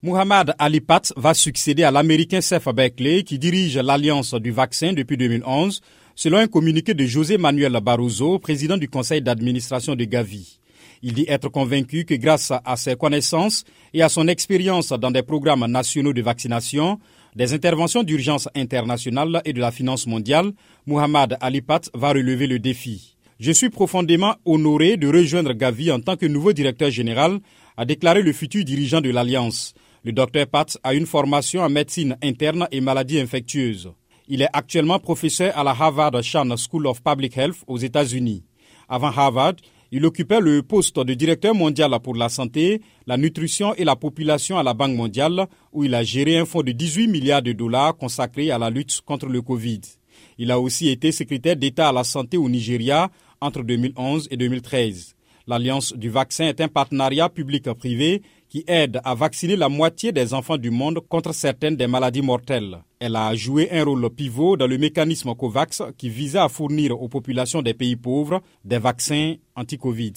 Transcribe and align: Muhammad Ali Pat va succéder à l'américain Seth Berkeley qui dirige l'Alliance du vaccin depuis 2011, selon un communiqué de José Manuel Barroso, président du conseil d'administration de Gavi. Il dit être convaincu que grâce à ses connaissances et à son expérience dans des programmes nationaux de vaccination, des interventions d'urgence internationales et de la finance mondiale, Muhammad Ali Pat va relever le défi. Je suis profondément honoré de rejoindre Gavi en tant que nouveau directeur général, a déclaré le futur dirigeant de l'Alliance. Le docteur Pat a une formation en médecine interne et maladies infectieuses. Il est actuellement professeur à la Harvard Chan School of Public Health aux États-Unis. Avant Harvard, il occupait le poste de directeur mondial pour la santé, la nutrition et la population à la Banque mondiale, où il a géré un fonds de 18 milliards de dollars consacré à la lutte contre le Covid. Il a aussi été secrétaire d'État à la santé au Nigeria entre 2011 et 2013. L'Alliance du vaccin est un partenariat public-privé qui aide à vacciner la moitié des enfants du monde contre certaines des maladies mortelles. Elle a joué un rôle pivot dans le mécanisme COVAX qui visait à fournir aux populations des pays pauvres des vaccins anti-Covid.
Muhammad 0.00 0.54
Ali 0.60 0.80
Pat 0.80 1.12
va 1.16 1.34
succéder 1.34 1.82
à 1.82 1.90
l'américain 1.90 2.40
Seth 2.40 2.68
Berkeley 2.72 3.24
qui 3.24 3.36
dirige 3.36 3.76
l'Alliance 3.78 4.32
du 4.34 4.52
vaccin 4.52 4.92
depuis 4.92 5.16
2011, 5.16 5.80
selon 6.14 6.38
un 6.38 6.46
communiqué 6.46 6.94
de 6.94 7.04
José 7.04 7.36
Manuel 7.36 7.76
Barroso, 7.82 8.38
président 8.38 8.76
du 8.76 8.88
conseil 8.88 9.22
d'administration 9.22 9.96
de 9.96 10.04
Gavi. 10.04 10.60
Il 11.02 11.14
dit 11.14 11.24
être 11.26 11.48
convaincu 11.48 12.04
que 12.04 12.14
grâce 12.14 12.52
à 12.64 12.76
ses 12.76 12.94
connaissances 12.94 13.64
et 13.92 14.02
à 14.02 14.08
son 14.08 14.28
expérience 14.28 14.90
dans 14.90 15.10
des 15.10 15.22
programmes 15.24 15.66
nationaux 15.66 16.12
de 16.12 16.22
vaccination, 16.22 17.00
des 17.34 17.52
interventions 17.52 18.04
d'urgence 18.04 18.48
internationales 18.54 19.42
et 19.44 19.52
de 19.52 19.58
la 19.58 19.72
finance 19.72 20.06
mondiale, 20.06 20.52
Muhammad 20.86 21.36
Ali 21.40 21.60
Pat 21.60 21.90
va 21.92 22.10
relever 22.10 22.46
le 22.46 22.60
défi. 22.60 23.16
Je 23.40 23.50
suis 23.50 23.68
profondément 23.68 24.36
honoré 24.44 24.96
de 24.96 25.08
rejoindre 25.08 25.54
Gavi 25.54 25.90
en 25.90 25.98
tant 25.98 26.16
que 26.16 26.26
nouveau 26.26 26.52
directeur 26.52 26.90
général, 26.90 27.40
a 27.76 27.84
déclaré 27.84 28.22
le 28.22 28.32
futur 28.32 28.64
dirigeant 28.64 29.00
de 29.00 29.10
l'Alliance. 29.10 29.74
Le 30.08 30.12
docteur 30.12 30.46
Pat 30.46 30.78
a 30.84 30.94
une 30.94 31.04
formation 31.04 31.60
en 31.60 31.68
médecine 31.68 32.16
interne 32.22 32.66
et 32.72 32.80
maladies 32.80 33.20
infectieuses. 33.20 33.92
Il 34.26 34.40
est 34.40 34.48
actuellement 34.54 34.98
professeur 34.98 35.52
à 35.54 35.62
la 35.62 35.72
Harvard 35.72 36.22
Chan 36.22 36.48
School 36.56 36.86
of 36.86 37.02
Public 37.02 37.36
Health 37.36 37.58
aux 37.66 37.76
États-Unis. 37.76 38.42
Avant 38.88 39.08
Harvard, 39.08 39.56
il 39.92 40.06
occupait 40.06 40.40
le 40.40 40.62
poste 40.62 40.98
de 40.98 41.12
directeur 41.12 41.54
mondial 41.54 41.94
pour 42.02 42.14
la 42.14 42.30
santé, 42.30 42.80
la 43.06 43.18
nutrition 43.18 43.74
et 43.74 43.84
la 43.84 43.96
population 43.96 44.56
à 44.56 44.62
la 44.62 44.72
Banque 44.72 44.96
mondiale, 44.96 45.46
où 45.74 45.84
il 45.84 45.94
a 45.94 46.02
géré 46.02 46.38
un 46.38 46.46
fonds 46.46 46.62
de 46.62 46.72
18 46.72 47.08
milliards 47.08 47.42
de 47.42 47.52
dollars 47.52 47.94
consacré 47.94 48.50
à 48.50 48.56
la 48.56 48.70
lutte 48.70 49.02
contre 49.02 49.26
le 49.26 49.42
Covid. 49.42 49.82
Il 50.38 50.50
a 50.50 50.58
aussi 50.58 50.88
été 50.88 51.12
secrétaire 51.12 51.56
d'État 51.56 51.90
à 51.90 51.92
la 51.92 52.04
santé 52.04 52.38
au 52.38 52.48
Nigeria 52.48 53.10
entre 53.42 53.62
2011 53.62 54.28
et 54.30 54.38
2013. 54.38 55.17
L'Alliance 55.48 55.94
du 55.94 56.10
vaccin 56.10 56.44
est 56.44 56.60
un 56.60 56.68
partenariat 56.68 57.30
public-privé 57.30 58.20
qui 58.50 58.64
aide 58.66 59.00
à 59.02 59.14
vacciner 59.14 59.56
la 59.56 59.70
moitié 59.70 60.12
des 60.12 60.34
enfants 60.34 60.58
du 60.58 60.70
monde 60.70 61.00
contre 61.08 61.32
certaines 61.32 61.74
des 61.74 61.86
maladies 61.86 62.20
mortelles. 62.20 62.82
Elle 63.00 63.16
a 63.16 63.34
joué 63.34 63.70
un 63.72 63.82
rôle 63.82 64.10
pivot 64.10 64.58
dans 64.58 64.66
le 64.66 64.76
mécanisme 64.76 65.34
COVAX 65.34 65.84
qui 65.96 66.10
visait 66.10 66.38
à 66.38 66.50
fournir 66.50 67.00
aux 67.00 67.08
populations 67.08 67.62
des 67.62 67.72
pays 67.72 67.96
pauvres 67.96 68.42
des 68.62 68.78
vaccins 68.78 69.36
anti-Covid. 69.56 70.12